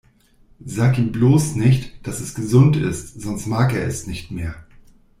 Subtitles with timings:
[0.65, 4.55] Sag ihm bloß nicht, dass es gesund ist, sonst mag er es nicht mehr.